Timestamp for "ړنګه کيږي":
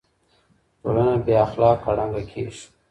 1.97-2.63